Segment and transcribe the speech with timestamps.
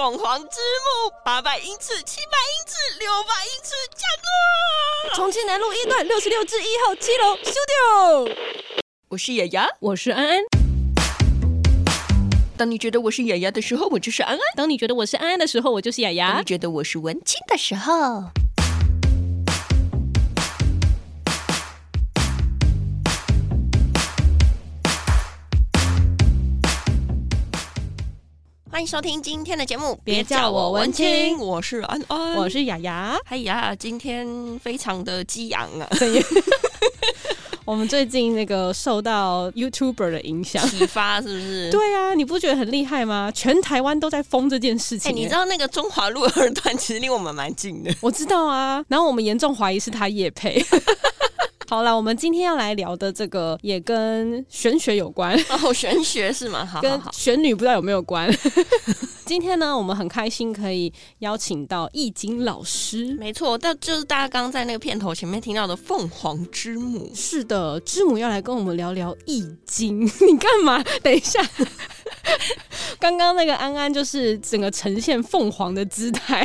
[0.00, 5.14] 凤凰之母，八百英尺、七百英尺、六百英尺，降落！
[5.14, 8.34] 重庆南路一段六十六至一号七楼，Studio。
[9.10, 10.40] 我是雅雅，我是安安。
[12.56, 16.32] 当你觉得我是雅雅的时候，我就是安安；当你觉得我是安安的时候，我就是雅雅。
[16.32, 18.30] 当你觉得我是文青的时候。
[28.70, 33.18] 欢迎收听今天的节目，别叫我文青，我是安安，我是雅雅。
[33.24, 34.26] 哎呀，今天
[34.60, 35.88] 非常的激昂啊！
[37.66, 41.70] 我们最近那个受到 YouTuber 的影响启发，是不是？
[41.70, 43.30] 对啊，你不觉得很厉害吗？
[43.34, 45.10] 全台湾都在疯这件事情。
[45.10, 48.84] 哎，你知道那个中华路二段其实离我们蛮近的，我知道啊。
[48.86, 50.64] 然后我们严重怀疑是他夜配。
[51.70, 56.66] 好了，我们今天要来聊的这个也跟玄学有关 哦，玄学是吗？
[56.66, 58.28] 好，跟玄女不知道有没有关。
[59.24, 63.14] 今天呢，我们很开心可以邀请到易经老师。
[63.14, 67.08] 没错，但就是大家刚刚在那个片头前面听到的凤凰之母。
[67.14, 70.00] 是的，之母要来跟我们聊聊易经。
[70.26, 70.82] 你干嘛？
[71.04, 71.40] 等一下，
[72.98, 76.44] 刚刚那个安安就是整个呈现凤凰的姿态。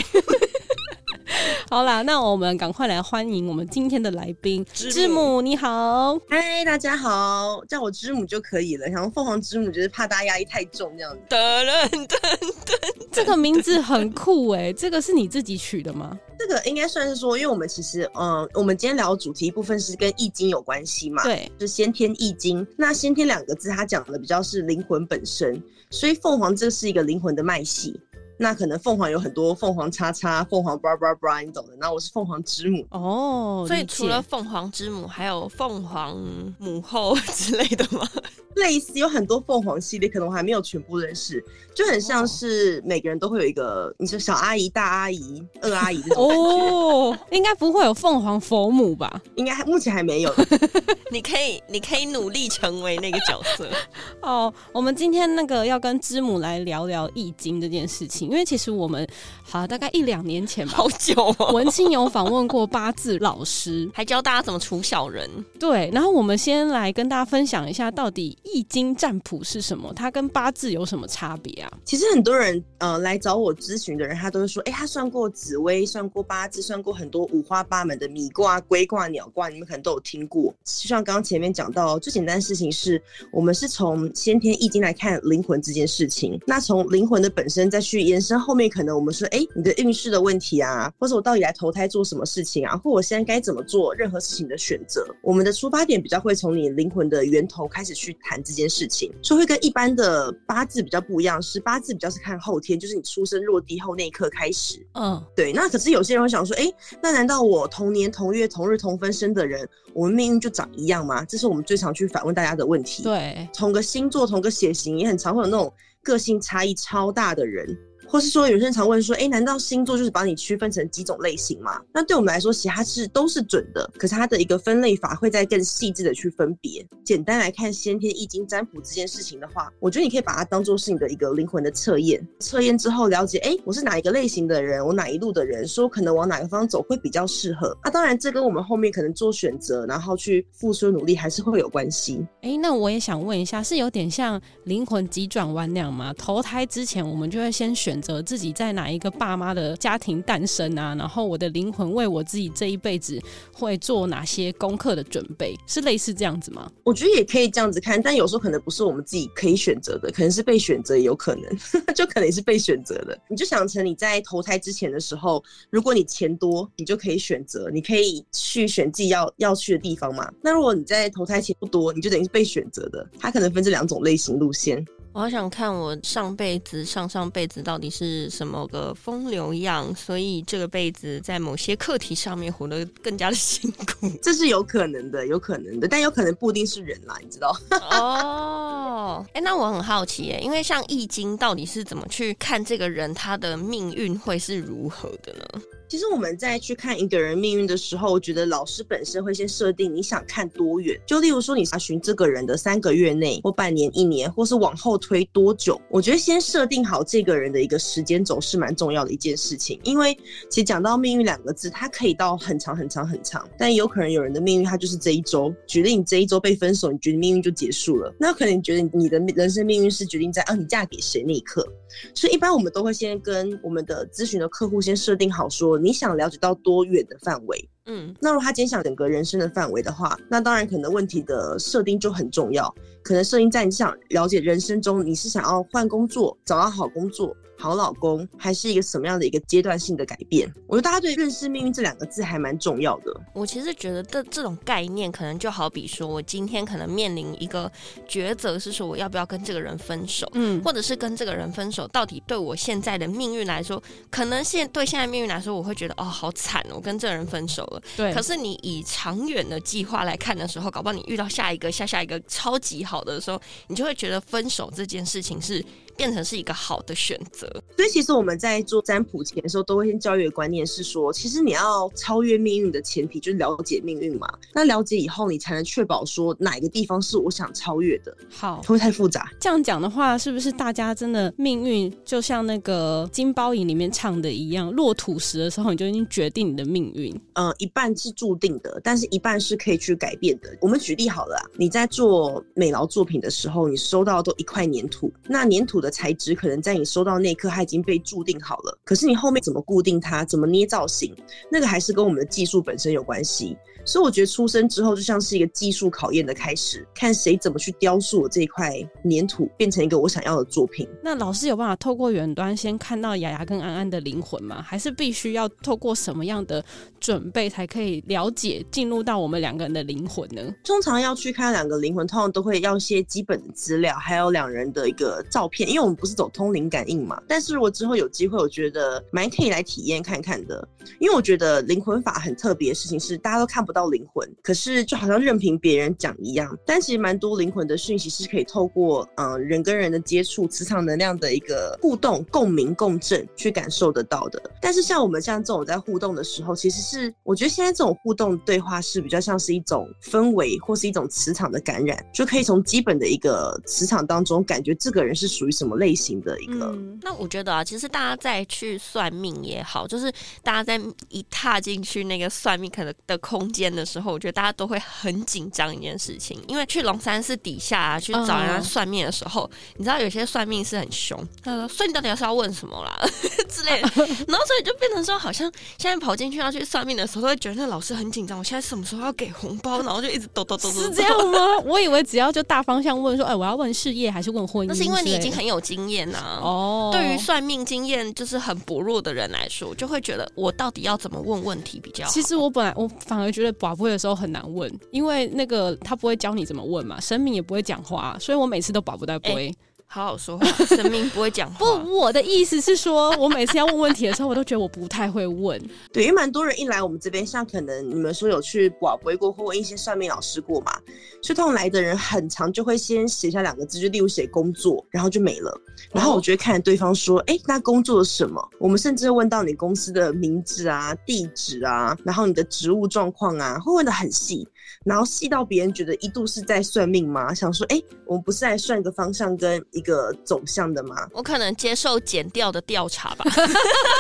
[1.70, 8.88] 好啦，那我们赶快来欢迎我们今天的来宾，之母，你好，嗨，大家好，叫我之母就可以了。
[8.88, 11.20] 然后凤凰之母就是怕大家压力太重这样子。
[11.30, 16.18] 噔噔噔噔，这个名字很酷哎， 这个是你自己取的吗？
[16.38, 22.66] 这个应该算是说，因为我们其实，嗯、呃，我们今天聊的主题部分是跟易经有关系嘛，对，就是先天易经。
[22.78, 28.00] 那先天两个字，它讲的比较是灵魂本身，所以凤凰这是一个灵魂的脉系。
[28.38, 31.74] 那可能凤凰有很多凤凰叉叉，凤凰 bra bra bra，，你懂的。
[31.80, 36.18] 那我是凤凰之母哦，所以除了凤凰之母，还有凤凰
[36.60, 38.08] 母后 之类的吗？
[38.56, 49.22] 类似有很多凤凰系列，可能我还没有全部认识，就很像是每个人都会有一个，你说小阿姨、大阿姨、二阿姨这种感觉哦，应该不会有凤凰佛母吧？
[49.36, 50.34] 应该还目前还没有。
[51.12, 53.70] 你可以，你可以努力成为那个角色
[54.22, 54.52] 哦。
[54.74, 59.08] 我们今天那个要跟知母来聊聊易经这件事情，因为其实我们
[59.44, 65.30] 好大概一两年前吧，好久哦，文青有访问过八字老师，还教大家怎么除小人。
[65.60, 68.38] 对，然后我们先来跟大家分享一下到底。
[68.54, 69.92] 易经占卜是什么？
[69.94, 71.72] 它跟八字有什么差别啊？
[71.84, 80.54] 其实很多人呃来找我咨询的人，他都会说，哎、他算过紫微，算过八字，算过很多五花八门的米卦、龟卦、鸟卦，你们可能都有听过。
[80.64, 83.02] 就像刚刚前面讲到，最简单的事情是
[83.32, 86.40] 我们是从先天易经来看灵魂这件事情。
[86.46, 98.35] 那从灵魂的本身再去延伸，后面可能我们说，哎、你的运势的问题啊，或者我到底来投胎做什么事情啊，或我现在该怎么做任何事情的选择，我们的出发点比较会从你灵魂的源头开始去谈。
[98.44, 104.86] 这件事情，所以会跟一般的八字比较不一样，是八字比较是看后天，就是你出生落地后那一刻开始。
[104.94, 105.54] 嗯，对。
[105.54, 111.24] 那可是有些人会想说，哎，那难道我同年同月同日同分生的人，我们命运就长一样吗？
[111.26, 113.04] 这是我们最常去反问大家的问题。
[113.04, 115.72] 对，同个星座、同个血型，也很常会有那种
[116.04, 117.78] 个性差异超大的人。
[118.08, 121.82] 或是说，有些人常问说，哎、难道星座就是把你区分成几种类型吗？
[121.94, 126.86] 那对我们来说，其实它是都是准的，可是它的一个分类法会再更细致的去分别。
[127.04, 132.26] 简单来看，先天易经占卜这件事情的话，我觉得你可以把它当做是你的一个灵魂的测验。
[132.40, 137.76] 测验之后了解，哎、我是哪一个类型的人，我哪一路的人，说可能往哪个方走会比较适合。
[137.84, 142.26] 那、啊、当然，这跟我们后面可能做选择，然后去付出努力，还是会有关系。
[142.42, 146.14] 哎、那我也想问一下，是有点像灵魂急转弯那样吗？
[146.18, 150.94] 投胎之前，我们就会先选选择自己在哪一个爸妈的家庭诞生啊？
[150.96, 153.18] 然后我的灵魂为我自己这一辈子
[153.54, 155.56] 会做哪些功课的准备？
[155.66, 156.70] 是类似这样子吗？
[156.84, 161.58] 我觉得也可以这样子看，但有时候可能不是我们自己可以选择的，可能是被选择有可能，
[161.96, 163.18] 就可能是被选择的。
[163.30, 170.30] 你就想成你在投胎之前的时候，如果你钱多，你就可以选择，你可以去选自己要要去的地方嘛。
[170.44, 173.10] 那如果你在投胎钱不多，你就等于是被选择的。
[173.18, 174.86] 它可能分这两种类型路线。
[175.16, 187.58] 我好想看我上辈子、上上辈子到底是什么个风流样，所以这个辈子在某些课题上面活得更加的辛苦，这是有可能的，有可能的，但有可能不一定是人啦，你知道？
[187.92, 195.62] 哦，哎，那我很好奇，耶，因为像易经到底是怎么去看这个人他的命运会是如何的呢？
[195.88, 201.00] 其实我们在去看一个人命运的时候，我觉得老师本身会先设定你想看多远。
[201.06, 209.80] 就例如说，你查询这个人的三个月内，或半年、一年，或是往后推多久，我觉得先设定好这个人的一个时间轴是蛮重要的一件事情。
[209.84, 210.18] 因为
[210.50, 215.54] 其实讲到命运两个字，它可以到很长很长很长，但有可能有人的命运它就是这一周。
[215.68, 218.14] 举例，你这一周被分手，你觉得命运就结束了？
[218.20, 221.66] 那可能你觉得你的人生命运是决定在啊，你嫁给谁那一刻。
[222.14, 227.70] 所以一般我们都会先跟我们的咨询的客户先设定好，说你想了解到多远的范围。
[227.88, 232.74] 嗯，那如果他今天想整个人生的范围的话，那当然可能问题的设定就很重要，
[233.04, 237.36] 可能设定在你想了解人生中，你是想要换工作，找到好工作。
[237.66, 240.48] 好老公，还是一个什么样的一个阶段性的改变？
[240.68, 243.12] 我觉得大家对“认识命运”这两个字还蛮重要的。
[243.34, 247.72] 我其实觉得这这种概念，可能就好比说我今天可能面临一个
[248.08, 257.82] 抉择，是说我要不要跟这个人分手，嗯，或者是跟这个人分手，到底对我现在的命运来说，可能现对现在命运来说，我会觉得哦，好惨哦，我跟这个人分手了。
[257.98, 258.14] 对。
[258.14, 265.66] 可是你以长远的计划来看的时候，搞不好你遇到下一个、下下一个超级好的时候，你就会觉得分手这件事情是。
[265.96, 274.28] 变成是一个好的选择，所以其实我们在做占卜前的时候，都会先教育的观念是说，其实你要超越命运的前提就是了解命运嘛。
[274.54, 278.16] 那了解以后，你才能确保说哪一个地方是我想超越的。
[278.30, 279.30] 好，会不会太复杂？
[279.40, 287.14] 这样讲的话，是不是大家真的命运就像那个金包银里面唱的一样，落土石的时候你就已经决定你的命运？
[287.34, 290.50] 嗯，一半是注定的，但是一半是可以去改变的。
[290.62, 298.78] 我们举例好了，你在做美劳作品的时候，你收到都一块粘土，那粘土的材质可能在你收到那一刻，它已经被注定好了。
[298.84, 301.16] 可是你后面怎么固定它，怎么捏造型，
[301.50, 303.56] 那个还是跟我们的技术本身有关系。
[303.86, 308.72] 所以我觉得出生之后就像是一个技术考验的开始，看谁怎么去雕塑我这一块
[309.10, 310.88] 粘土，变成一个我想要的作品。
[311.04, 314.62] 那老师有办法透过远端先看到雅雅跟安安的灵魂吗？
[314.62, 316.64] 还是必须要透过什么样的
[317.00, 320.42] 准备才可以了解进入到我们两个人的灵魂呢？
[320.64, 327.22] 通常要去看两个灵魂，通常都会要些基本的资料，还有两人的一个照片，因为我们不是走通灵感应嘛。
[327.28, 330.68] 但是如果之后有机会，我觉得蛮可以来体验看看的，
[331.00, 336.58] 因为我觉得灵魂法很特别的事情是大家都看不到灵魂，可是就好像任凭别人讲一样。
[336.66, 344.42] 但其实蛮多灵魂的讯息是可以透过嗯、呃、人跟人的接触、磁场能量的一个互动、共鸣、共振去感受得到的。
[344.62, 356.74] 但是像我们像这种在互动的时候，其实是我觉得现在这种互动对话是比较像是一种氛围或是一种磁场的感染，就可以从基本的一个磁场当中感觉这个人是属于什么类型的一个。
[357.02, 360.12] 那我觉得啊，其实大家在去算命也好，就是
[360.42, 364.16] 大家在一踏进去那个算命可能的空间的时候。
[364.16, 369.50] 我觉得大家都会很紧张一件事情，因为去龙山寺底下、啊、去找人家算命的时候，uh.
[369.76, 372.98] 你知道有些算命是很凶，他说：“所以你到底要是要问什么啦
[373.50, 373.90] 之类的。”
[374.28, 378.40] 然后所以就变成说，好像现在跑进去要去算命的时候，都会觉得那老师很紧张。
[378.40, 379.82] 我现在什么时候要给红包？
[379.82, 380.82] 然后就一直抖抖抖抖。
[380.82, 381.40] 是这样吗？
[381.66, 386.40] 我以为只要就大方向问说：“哎，我要问事业还是问婚姻？”那是因为你已经很有经验呐、啊。
[386.42, 392.12] 哦、oh.，对于算命经验就是很薄弱的人来说，就会觉得我到底要怎么问问题比较好？
[392.12, 394.72] 其实我本来我反而觉得宝贝的时候很难问。
[394.92, 399.54] 因为那个他不会教你怎么问嘛，神明也不会讲话，所以我每次都寡不带不会。
[399.88, 401.60] 好好说话， 神明不会讲话。
[401.60, 405.62] 不，我的意思是说，我每次要问问题的时候，我都觉得我不太会问。
[405.94, 410.74] 对，因为蛮多人一来我们这边，像可能你们说有去广播过或问一些算命老师过嘛，
[411.22, 415.62] 所以通常来的人很长就会先写下两个字，就例如写工作，然后就没了。
[415.94, 418.42] 然后我就会看对方说，哎、哦，那工作是什么？
[418.60, 424.46] 我们甚至会问到你公司的名字啊、地址啊，然后你的职务状况啊，会问得很细。
[424.86, 427.34] 然后细到别人觉得一度是在算命吗？
[427.34, 430.96] 想说，哎，我们不是在算一个方向跟一个走向的吗？
[431.12, 433.26] 我可能接受减掉的调查吧。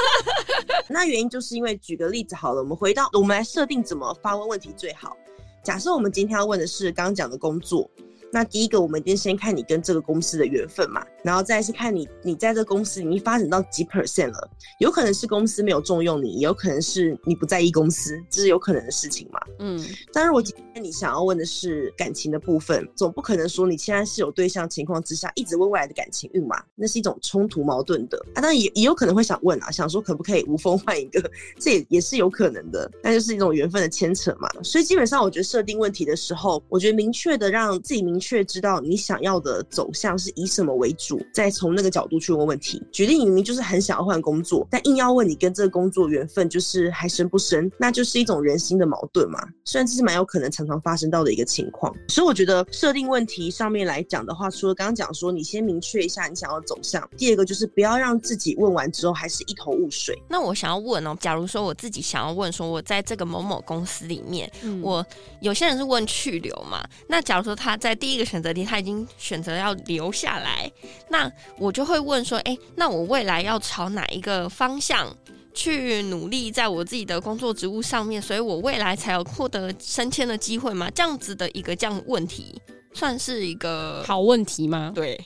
[0.87, 5.17] 那原因就是因为，举个例子好了，我们回到我们来设定怎么发问问题最好。
[5.63, 7.89] 假设我们今天要问的是刚刚讲的工作。
[8.35, 14.49] 那第一个，我们一定先看你跟这个公司的缘分嘛，然后再是看你你在这个公司里面发展到几 percent 了，
[14.81, 19.39] 有可能是公司没有重用你，也有可能是你不在意公司，这是有可能的事情嘛。
[19.59, 28.41] 嗯，但是我今天你想要问的是感情的部分，总不可能说你现在是有对象情况之下一直问未来的感情运嘛，那是一种冲突矛盾的啊。
[28.41, 31.23] 当然也也有可能会想问啊，想说可不可以无缝换一个，
[31.57, 34.49] 这也也是有可能的，那就是一种缘分的牵扯嘛。
[34.61, 38.45] 所以基本上我觉得设定问题的时候，我觉得明确的让自己明确。
[38.45, 42.81] 知道你想要的走向是以什么为主，再从那个角度去问问题。
[42.91, 49.39] 举例，你明明就是很想要换工作，但硬要问你跟这个工作缘分就是还深不深，那就是一种人心的矛盾嘛。
[49.65, 60.17] 虽然这是蛮有可能常常发生到的一个情况，所以我觉得设定问题上面来讲的话，除了刚刚讲说你先明确一下你想要走向，第二个就是不要让自己问完之后还是一头雾水。
[60.29, 65.05] 那我想要问哦，假如说我自己想要问说，我在这个某某公司里面，嗯、我
[65.41, 70.71] 有些人是问去留嘛，那假如说他在第一个选择题他已经选择要留下来，
[71.09, 75.15] 那我就会问说，哎、欸，那我未来要朝哪一个方向
[75.53, 80.89] 去努力，在我自己的工作职务上面，所以我未来才有获得升迁的机会吗？
[80.91, 82.61] 这样子的一个这样问题，
[82.93, 84.91] 算是一个好问题吗？
[84.93, 85.19] 对。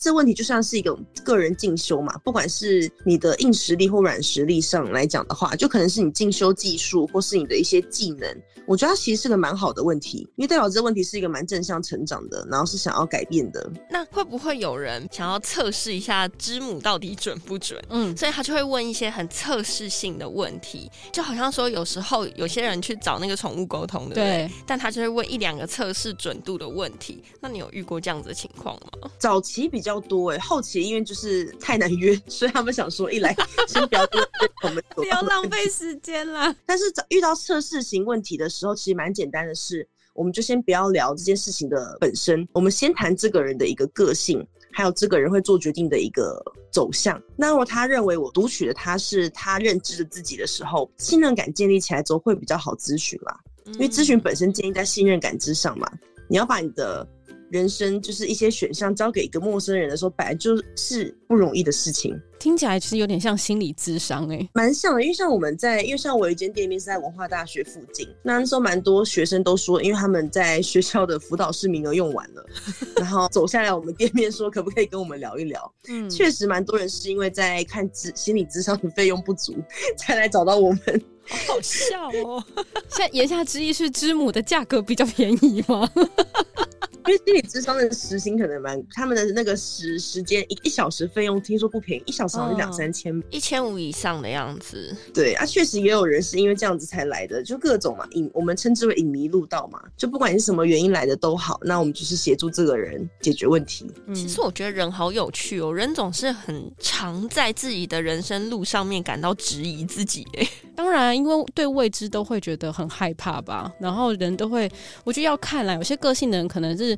[0.00, 8.42] 这问题就像是一个个人进修嘛，不管是你的硬实力或软实力上来讲的话，就可能是你进修技术或是你的一些技能。
[8.64, 13.68] 我觉得它其实是个蛮好的问题，因为代表这个问题是一个蛮正向成长的，然后是想要改变的。
[13.90, 17.82] 那会不会有人想要测试一下知母到底准不准？
[17.88, 27.20] 嗯，所以他就会问一些很测试性的问题，就好像说有时候有些人去找那个宠物沟通的，对，对，但他就会问一两个测试准度的问题。
[27.40, 29.10] 那你有遇过这样子的情况吗？
[29.18, 29.87] 早期比较。
[29.88, 33.34] 比较多哎，后期因为就是太难约， 所以他们想说一来
[33.66, 34.20] 先不要多，
[34.62, 36.54] 我们不要浪费时间啦。
[36.66, 46.38] 但是遇到测试型问题的时候，其实蛮简单的是，我们就先不要聊这件事情的本身，我们先谈这个人的一个个性，还有这个人会做决定的一个
[46.70, 47.18] 走向。
[47.34, 55.90] 那如果他认为我读取的他是他认知的自己的时候，信任感建立起来之后会比较好咨询啦，因为咨询本身建立在信任感之上嘛。
[56.28, 57.08] 你要把你的。
[57.50, 62.18] 人生就是一些选项交给一个陌生人的时候，本来就是不容易的事情。
[62.38, 65.02] 听起来其实有点像心理智商哎、欸，蛮像的。
[65.02, 72.46] 因为像我们在，因为像我有一间店面是在文化大学附近，那那时候蛮多学生都说，因为他们在学校的辅导室名额用完了，
[72.96, 75.74] 然后走下来我们店面说可不可以跟我们聊一聊。
[75.88, 79.54] 嗯，确实蛮多人是因为在看智心理智商的费用不足，
[79.96, 80.80] 才来找到我们。
[81.26, 82.42] 好，好笑哦！
[82.88, 85.86] 现在言下之意是知母的价格比较便宜吗？
[87.08, 94.94] 因为心理智商的时薪可能蛮，他们的那个时时间一一小时费用听说不便宜，一小时好像两三千，一千五以上的样子。
[95.14, 103.90] 对啊，确实也有人是因为这样子才来的，就各种嘛，影我们称之为影迷路道嘛，就不管你是什么原因来的都好，那我们就是协助这个人解决问题。
[104.06, 110.26] 嗯，其实我觉得人好有趣哦，人总是很常在自己的人生路上面感到质疑自己。
[110.34, 110.46] 哎，
[110.76, 114.70] 当然，因为对未知都会觉得很害怕吧，然后人都会，
[115.04, 116.97] 我觉得要看来，有些个性的人可能是。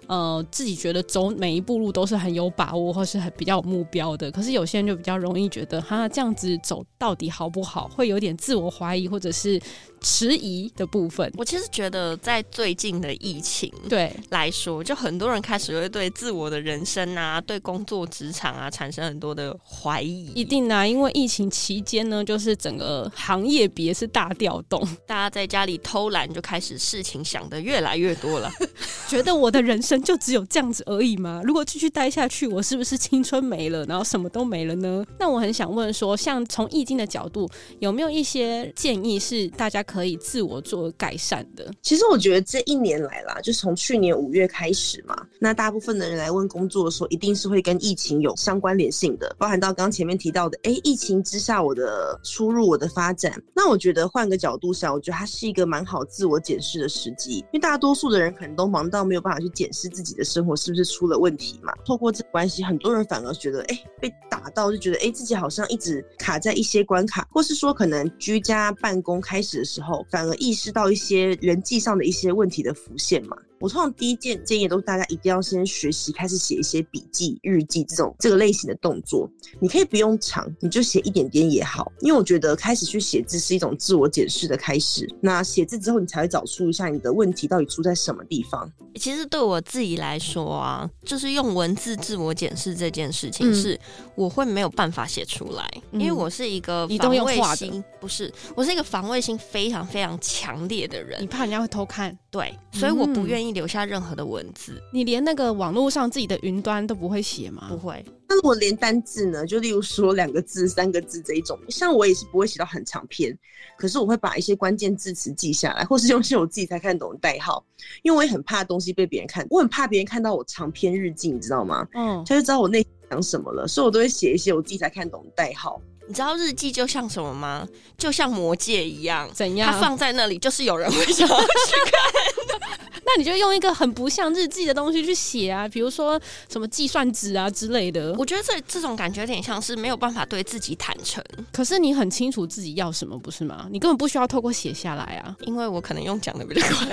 [0.11, 4.29] 呃，自己觉得走每一步路都是很有把握，或是很比较有目标的。
[4.29, 7.87] 可是有些人就比较容易觉得，哈，这样子走到底好不好？
[7.95, 9.57] 会有点自我怀疑，或者是。
[10.03, 20.31] 迟疑的部分，我其实觉得在最近的疫情对来说，就很多人开始会对自我的人生啊，对工作职场啊产生很多的怀疑。
[20.33, 28.51] 一定啊，因为疫情期间呢，就是整个行业别是大调动， 大家在家里偷懒，就开始事情想的越来越多了，
[29.07, 31.41] 觉得我的人生就只有这样子而已吗？
[31.43, 35.05] 如果继续待下去，我是不是青春没了，然后什么都没了呢？
[35.19, 41.71] 那我很想问说，像从易经的角度，有没有一些建议是大家可以自我做改善的。
[41.81, 53.41] 其实我觉得这一年来啦，就是从去年五月开始嘛，那大部分的人来问工作的时候，一定是会跟疫情有相关联性的，包含到刚前面提到的，哎，疫情之下我的出入、我的发展。
[53.53, 61.71] 那我觉得换个角度想，我觉得它是一个蛮好自我检视的时机，因为大多数的人可能都忙到没有办法去检视自己的生活是不是出了问题嘛。
[61.85, 73.37] 透过这关系，很多人反而觉得，哎，被打到就觉得，哎，自己好像一直卡在一些关卡，或是说可能居家办公开始的时候，反而意识到一些人际上的一些问题的浮现嘛。
[73.61, 79.29] 我通常第一件建议都是大家一定要先学习开始写一些笔记、日记这种这个类型的动作。
[79.59, 81.91] 你可以不用长，你就写一点点也好。
[81.99, 85.07] 因为我觉得开始去写字是一种自我检视的开始。
[85.21, 88.69] 那写字之后，你才会找出一下你的问题到底出在什么地方。
[88.95, 93.79] 其实对我自己来说啊，就是用文字自我检视这件事情，是
[94.15, 101.21] 我会没有办法写出来，嗯、因为我是一个防卫心不是，我是一个防卫心非常非常强烈的人。
[101.21, 103.50] 你怕人家会偷看，对，所以我不愿意。
[103.51, 107.67] 留下任何的文字，你连那个网络上自己的云端都不会写吗？
[107.69, 108.03] 不会。
[108.27, 109.45] 那如果连单字呢？
[109.45, 113.37] 就例如说两个字、三个字这一种，像我也是不会写到很长篇，
[113.77, 117.63] 可是我会把一些关键字词记下来，或是用些我自己才看懂的代号，
[118.03, 121.85] 因为我也很怕东西被别人看，我很怕别人看到我长篇日记，你知道吗？
[121.93, 125.81] 嗯，他就知道我内心想什么了，所以我都会写一些我自己才看懂的代号。
[126.11, 127.65] 你知道日记就像什么吗？
[127.97, 129.71] 就像魔戒一样，怎样？
[129.71, 131.45] 它放在那里，就是有人会想要去
[131.85, 132.69] 看。
[133.05, 138.13] 那你就用一个很不像日记的东西去写啊，比如说什么计算纸啊之类的。
[138.17, 141.23] 我觉得这这种感觉有点像是没有办法对自己坦诚。
[141.53, 143.67] 可是你很清楚自己要什么，不是吗？
[143.71, 146.87] 你根本不需要透过写下来啊，因为我可能用讲的比较快。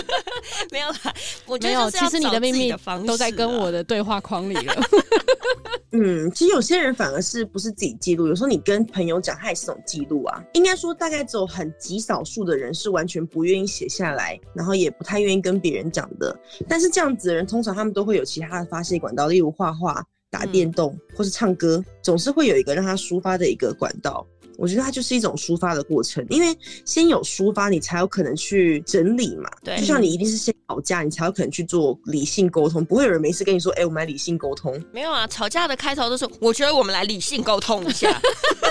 [0.72, 1.14] 没有啦，
[1.44, 1.90] 我觉得没有。
[1.90, 2.74] 其实你的秘密
[3.06, 4.74] 都在跟我的对话框里了。
[5.92, 10.42] 嗯，其实有些人反而是不是自己记录，有时候你跟朋友讲，他也是种记录啊。
[10.52, 16.38] 应该说，大概只有很极少数的人是完全不愿意写下来，然后也不太愿意跟别人讲的。
[16.68, 24.24] 但是这样子的人，通常他们都会有其他的发泄管道，例如画画、打电动、嗯、或是唱歌，总是会有一个让他抒发的一个管道。
[24.58, 26.52] 我觉得它就是一种抒发的过程，因为
[26.84, 29.48] 先有抒发，你才有可能去整理嘛。
[29.62, 34.76] 对，就像你一定是先吵架，你才有可能去做理性沟通，不会有人没事跟你说，哎、欸，我们来理性沟通。
[34.92, 38.20] 没有啊，吵架的开头都是，我觉得我们来理性沟通一下。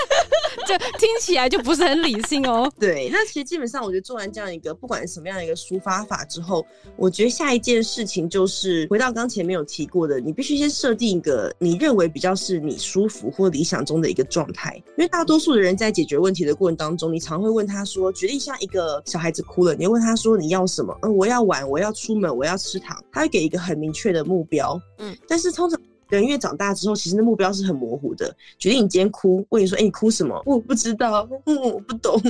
[0.68, 2.70] 这听起来就不是很理性哦。
[2.78, 14.74] 对，那其实基本上，我觉得做完这样一个不管什么样的一个抒发法之后，我觉得下一件事情就是回到刚前面有提过的，你必须先设定一个你认为比较是你舒服或理想中的一个状态。
[14.98, 20.94] 因为大多数的人在解决问题的过程当中，你常会问他说，举例像一个小孩子哭了，你会问他说你要什么？
[21.00, 23.02] 嗯，我要玩，我要出门，我要吃糖。
[23.10, 24.78] 他会给一个很明确的目标。
[24.98, 25.80] 嗯，但是通常。
[26.08, 28.34] 人越长大之后，其实那目标是很模糊的。
[28.58, 32.20] 决定你今天哭，问你说：“哎、欸，你哭什么？”我不知道，嗯，我不懂，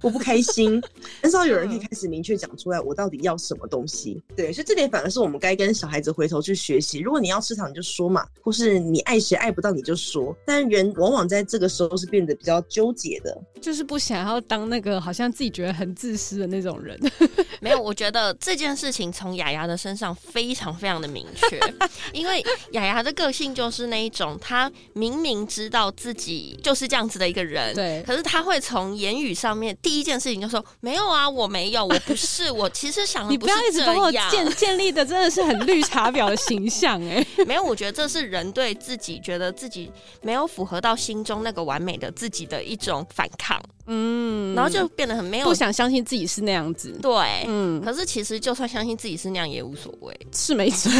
[0.00, 0.82] 我不开心。
[1.22, 4.22] 很少有人可以开始明确讲出来，我到底要什么东西。
[4.34, 7.00] 对，所以这点反而是我们该跟小孩子回头去学习。
[7.00, 10.34] 如果你要吃糖，你就说嘛；或是你爱谁爱不到，你就说。
[10.46, 16.98] 但人往往在这个时候是变得比较纠结的，就是不想要当那个好像自己觉得很自私的那种人。
[17.60, 21.60] 没有，我觉得这件事情从雅雅的身上非常非常的明确，
[22.14, 22.42] 因为
[22.72, 23.12] 雅雅的。
[23.18, 39.90] 个性就是那一种，他明明知道自己就是这样子的一个人，对，可是他会从言语上面第一件事情就说：“没有啊，我没有，我不是，我其实想的不是这样。”你不要一直跟我建 建立的真的是很绿茶婊的形象哎，没有，我觉得这是人对自己觉得自己
[40.22, 43.60] 没有符合到心中那个完美的自己的一种反抗。
[43.90, 46.94] 嗯，然后就变得很没有不想相信自己是那样子。
[47.00, 50.92] 对，嗯，可是其实就算相信自己是那样也无所谓，是没错。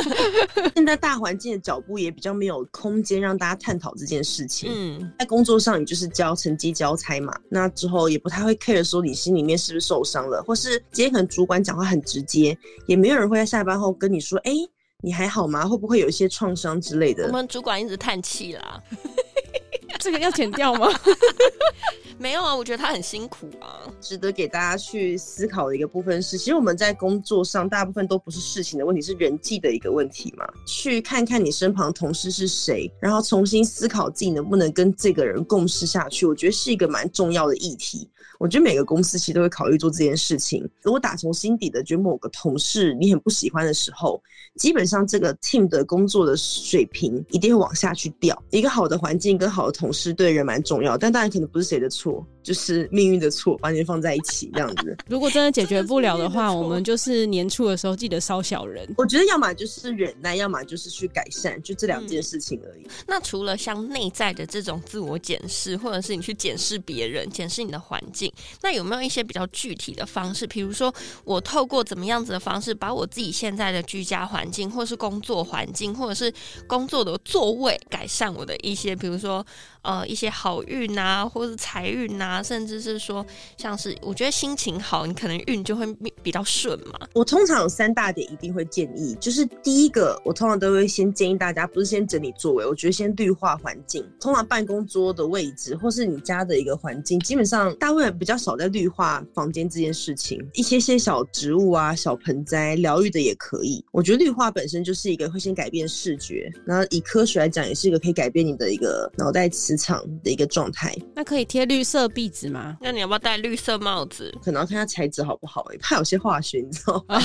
[0.76, 4.70] 现在大环境的脚步也比较没有空间让大家探讨这件事情。
[4.72, 14.70] 嗯，在工作上你就是交成绩交差嘛，那之后也不太会 care 说你心里面是不是受伤了，或是今天可能主管讲话很直接，也没有人会在下班后跟你说，哎、欸，
[15.02, 15.66] 你还好吗？
[15.66, 17.26] 会不会有一些创伤之类的？
[17.28, 18.82] 我们主管一直叹气啦。
[19.98, 20.88] 这个要剪掉吗？
[22.18, 23.82] 没有啊，我觉得他很辛苦啊。
[24.00, 30.46] 值得给大家去思考的一个部分是，其实我们在工作上大部分都不是事情的问题，是人际的一个问题嘛。
[30.66, 38.08] 去看看你身旁同事是谁，然后重新思考自己能不能跟这个人共事下去，我觉得是一个蛮重要的议题。
[38.38, 40.68] 我觉得每个公司其实都会考虑做这件事情。
[40.82, 44.22] 如果打从心底的觉得某个同事你很不喜欢的时候，
[44.56, 48.40] 基本上这个 team 的工作的水平一定会往下去掉。
[48.50, 52.26] 一个好的环境跟好的同事对人蛮重要，但当然可能不是谁的错。
[52.46, 54.96] 就是命运的错，把你们放在一起这样子。
[55.10, 58.88] 如果真的解决不了的话，的我们就是年初的时候记得烧小人。
[58.96, 62.84] 我觉得要么就是忍耐，要么就是去改善，就这两件事情而已。
[62.84, 68.32] 嗯、那除了像内在的这种自我检视，或者是你去检视别人、检视你的环境，
[68.62, 70.46] 那有没有一些比较具体的方式？
[70.46, 76.32] 比如说，我透过怎么样子的方式，把我自己现在的居家环境，或者是工作环境，或者是
[76.68, 79.44] 工作的座位，改善我的一些，比如说。
[79.86, 83.24] 呃，一些好运啊，或是财运啊，甚至是说，
[83.56, 85.86] 像是我觉得心情好，你可能运就会
[86.24, 87.06] 比较顺嘛。
[87.14, 94.04] 我通常有三大点一定会建议，就是第一个，我通常都会先建议大家，不是先整理座位，我觉得先绿化环境。
[94.20, 100.44] 通常办公桌的位置，或是你家的一个环境，基本上大部分比较少在绿化房间这件事情。
[100.54, 103.84] 一些些小植物啊，小盆栽，疗愈的也可以。
[103.92, 112.76] 我觉得绿化本身就是一个会先改变视觉，然后以科学来讲，也是一个可以改变你的一个脑袋磁场的一个状态，那可以贴绿色壁纸吗？
[112.80, 114.32] 那你要不要戴绿色帽子？
[114.42, 117.20] 可能要看它材质好不好，欸，怕有些化学，你知道吗？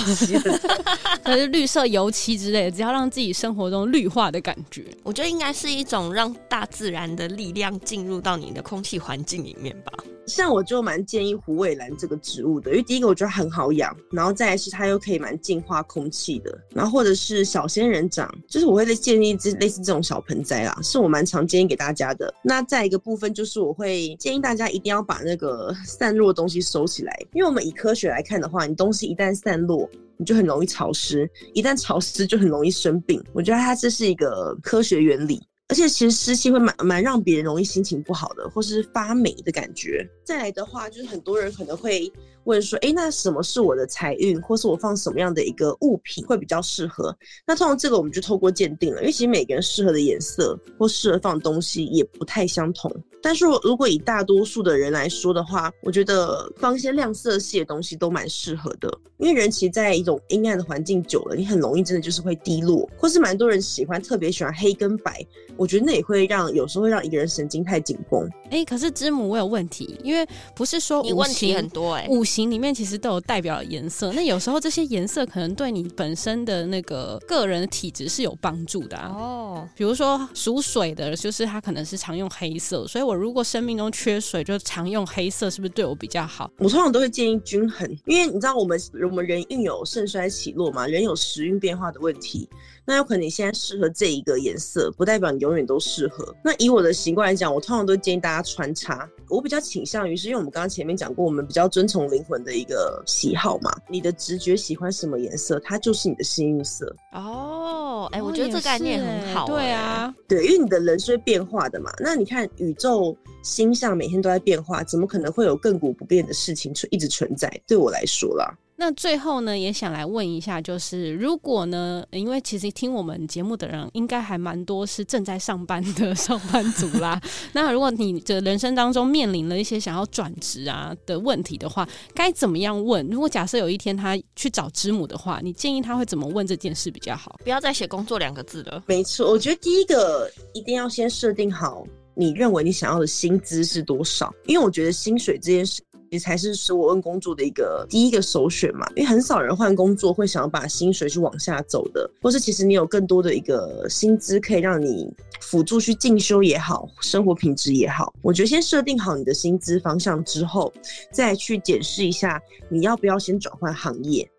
[1.24, 9.92] 可是绿色油漆之类的，只要让自己生活中绿化的感觉，我觉得应该是一种让大自然的力量进入到你的空气环境里面吧。
[10.28, 22.34] 像我就蛮建议虎尾兰这个植物的，因为第一个我觉得很好养，然后再来是它又可以蛮净化空气的，然后或者是小仙人掌，就是我会建议这类似这种小盆栽啦，是我蛮常建议给大家的。
[22.44, 33.24] 那再一个部分就是我会建议大家一定要把那个散落的东西收起来，因为我们以科学来看的话，你东西一旦散落，你就很容易潮湿，一旦潮湿就很容易生病。
[33.34, 35.42] 我觉得它这是一个科学原理。
[35.68, 40.06] 而且其实湿气会蛮蛮让别人容易心情不好的，或是发霉的感觉。
[40.26, 42.12] 再来的话，就是很多人可能会
[42.46, 47.16] 问说，哎，那什么是我的财运，或是我放什么样的一个物品会比较适合？
[47.46, 52.92] 那通常这个我们就透过鉴定了，因为其实每个人适合的颜色或适合放的东西也不太相同。
[53.24, 65.24] 但是如果以大多数的人来说的话，我觉得放一些亮色系的东西都蛮适合的，因为人其实在一种阴暗的环境久了，你很容易真的就是会低落，或是蛮多人喜欢特别喜欢黑跟白，
[65.56, 68.28] 我觉得那也会让有时候会让一个人神经太紧绷。
[68.46, 79.10] 哎、欸，可是之母我有问题，因为不是说你问题很多哎、欸，五行里面其实都有代表的颜色，那有时候这些颜色可能对你本身的那个个人的体质是有帮助的啊。
[79.10, 86.50] 哦，比如说属水的，就是他可能是常用黑色，所以我如果生命中缺水，就常用黑色，是不是对我比较好？
[86.58, 92.48] 我通常都会建议均衡，因为你知道我们我们人运有盛衰起落嘛，人有时运变化的问题。
[92.86, 96.36] 那有可能你现在适合这一个颜色，不代表你永远都适合。
[96.44, 99.08] 那以我的习惯来讲，我通常都建议大家穿插。
[99.30, 103.72] 我比较倾向于是因为我们刚刚前面讲过，我们比较遵从灵魂的一个喜好嘛。
[103.88, 106.94] 你的直觉喜欢什么颜色，它就是你的幸运色。
[107.14, 109.52] 哦，哎、欸，我觉得这概念很好、欸。
[109.52, 111.92] 对啊，对，因为你的人是会变化的嘛。
[112.00, 117.50] 那你看宇宙星象每天都在变化，怎么可能会有亘古不变的事情存一直存在？
[117.66, 118.54] 对我来说啦。
[118.82, 127.22] 那最后呢，也想来问一下，就是如果呢，因为其实听我们节目的人应该还蛮多是正在上班的 上班族啦。
[127.54, 133.08] 那如果你的人生当中面临了一些想要转职啊的问题的话，该怎么样问？
[133.10, 137.40] 如果假设有一天他去找之母的话，你建议他会怎么问这件事比较好？
[137.44, 138.84] 不要再写工作两个字了。
[138.88, 145.84] 没错，我觉得第一个一定要先设定好你认为你想要的薪资是多少，因为我觉得薪水这件事。
[146.12, 158.14] 也才是使我问工作的一个第一个首选嘛，因为很少人换工作会想要把薪水去往下走的，或是其实你有更多的一个薪资可以让你辅助去进修也好，生活品质也好。
[158.22, 160.72] 我觉得先设定好你的薪资方向之后，
[161.14, 164.30] 再去检视一下你要不要先转换行业。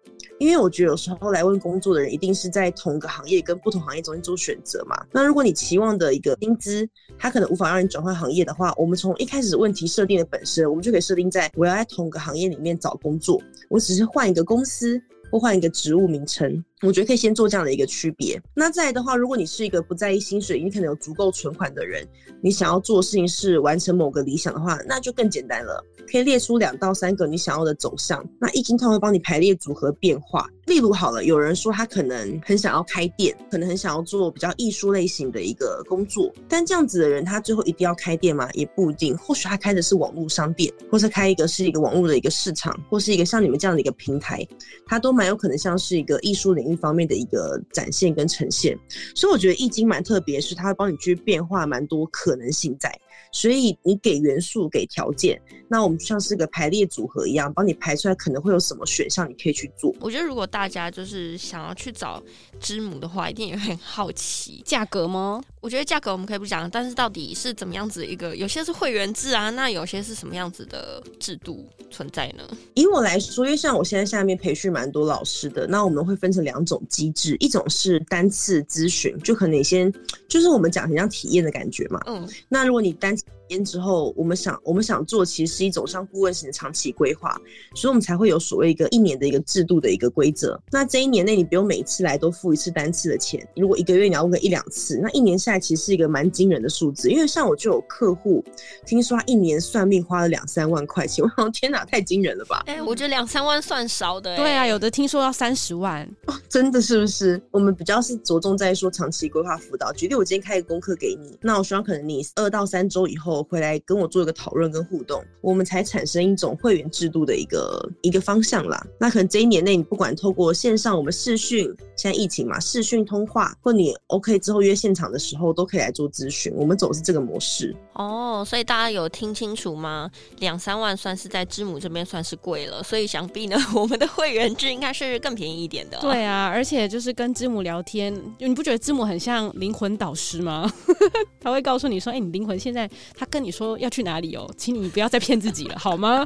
[0.43, 4.97] 因为我觉得有时候来问工作的人，一定是在同个行业跟不同行业中间做选择嘛。
[5.13, 6.85] 那如果你期望的一个薪资，
[7.17, 15.01] 它可能无法让你转换行业的话，我们从一开始问题设定的本身，我们就可以设定在我要在同个行业里面找工作，我只是换一个公司
[15.31, 16.65] 或换一个职务名称。
[16.83, 18.41] 我觉得可以先做这样的一个区别。
[18.55, 22.07] 那再来的话，如果你是一个不在意薪水，你可能有足够存款的人，
[22.43, 25.85] 你想要做事情是完成某个理想的话，那就更简单了。
[26.11, 28.23] 可以列出两到三个你想要的走向。
[28.41, 30.47] 那易经它会帮你排列组合变化。
[30.67, 38.49] 例如好了，有人说他可能很想要开店，可能很想要做比较艺术类型的一个工作，但这样子的人他最后一定要开店吗？
[38.53, 39.17] 也不一定。
[39.17, 44.47] 或许他开的是网络商店，或是开一个是一个网络的一个市场，或是一个像你们这样的一个平台，
[44.87, 46.72] 他都蛮有可能像是一个艺术领域。
[46.73, 48.79] 一方面的一个展现跟呈现，
[49.15, 52.91] 所以我觉得易经蛮特别，是它会帮你去变化蛮多可能性在。
[53.33, 59.95] 所以你给元素给条件，那我们就像是个排列组合一样，帮你排出来可能会有什么选项，你可以去做。
[60.01, 62.23] 我觉得如果大家就是想要去找
[62.61, 65.43] 知母的话，一定也会很好奇价格吗？
[65.61, 68.37] 我觉得价格我们可以不讲，但是到底是怎么样子一个？
[68.37, 72.45] 有些是会员制啊，那有些是什么样子的制度存在呢？
[72.75, 79.91] 以我来说，因为像我现在下面培训蛮多老师的，那我们会分成两种机制，一种是单次咨询，就可能你先
[80.29, 82.01] 就是我们讲很像体验的感觉嘛。
[82.07, 83.42] 嗯，那如果你单 guys.
[83.59, 87.37] 次之后，我们想我们想做，其实是一种像顾问型的长期规划，
[87.75, 90.61] 所以我们才会有所谓一个一年的一个制度的一个规则。
[90.71, 93.47] 那这一年内，你不用每一次来都付一次单次的钱。
[93.57, 97.11] 如果一个月你要问个一两次，那一年下来其实是一个蛮惊人的数字。
[97.11, 98.45] 因为像我就有客户，
[98.87, 102.63] 听说他一年算命花了两三万块钱， 我想天哪，太惊人了吧？
[102.67, 104.37] 哎、欸，我觉得两三万算少的、欸。
[104.37, 107.41] 对啊，有的听说要三十万、哦，真的是不是？
[107.51, 109.93] 我们比较是着重在说长期规划辅导。
[109.93, 114.23] 举例，我今天开一个功课给你，那我希望可能你二到三周以后回来跟我做。
[114.23, 118.81] 一个讨论跟互动，我们才产生一种会员制度的一个一个方向啦。
[119.01, 126.53] 那可能这一年内，你不管透过线上我们视讯，现在疫情嘛，视讯通话，或你 OK 之后约现场的时候，都可以来做咨询。
[126.55, 128.45] 我们走的是这个模式哦。
[128.47, 130.09] 所以大家有听清楚吗？
[130.39, 135.99] 两三万算是在知母这边算是贵了，所以想必呢， 我们的会员制应该是更便宜一点的。
[136.01, 140.73] 对啊，而且就是跟知母聊天，你不觉得知母很像灵魂导师吗？
[141.41, 144.49] 他会告诉你说：“哎、欸，你灵魂现在他跟你说要去哪？”里哦？
[144.57, 146.25] 请你不要再骗自己了，好吗？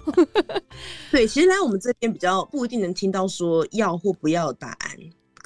[1.11, 4.97] 对，其实来我们这边比较不一定能听到说要或不要答案。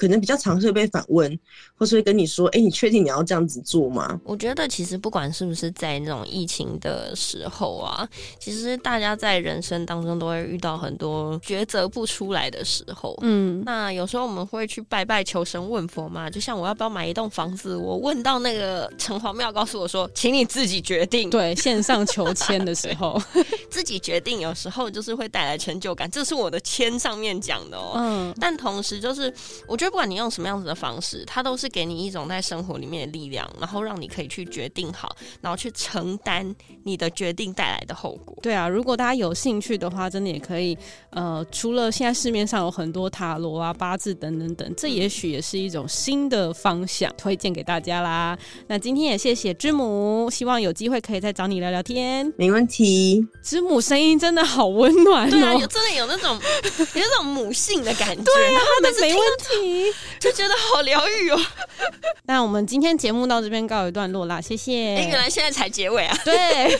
[0.01, 1.39] 可能比较常会被反问，
[1.75, 8.09] 或是会跟你说：“哎、欸，你确定你要这样子做吗？”我觉得其实不管是不是在那种疫情的时候啊，
[8.39, 13.15] 其实大家在人生当中都会遇到很多抉择不出来的时候。
[13.21, 23.21] 嗯，那有时候我们会去拜拜求神问佛嘛，就像我要不要买一栋房子，我问到那个城隍庙，告诉我说：“请你自己决定。”对，线上求签的时候，
[23.69, 26.09] 自己决定，有时候就是会带来成就感。
[26.09, 27.93] 这是我的签上面讲的哦。
[27.97, 29.31] 嗯，但同时就是，
[29.67, 38.37] 我觉得不管你用什么样子的方式，它都是给你一种在生活里面的力量，然后让你可以去决定好，然后去承担你的决定带来的后果。
[38.41, 40.77] 对啊，如果大家有兴趣的话，真的也可以。
[41.09, 48.37] 呃，除了现在市面上有很多塔罗啊、八字等等等，这也许也是一种新的方向，推荐给大家啦。
[48.67, 52.31] 那今天也谢谢之母，希望有机会可以再找你聊聊天。
[52.37, 56.39] 没问题，之母声音真的好温暖哦，对啊，有真的有那种
[56.77, 59.80] 有那种母性的感觉，对啊，他们没问题，
[60.19, 61.39] 就觉得好疗愈哦。
[62.25, 64.95] 那我们今天节目到这边告一段落啦，谢谢。
[64.95, 66.17] 哎，原来现在才结尾啊？
[66.23, 66.77] 对，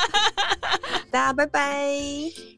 [1.10, 2.55] 大家拜拜。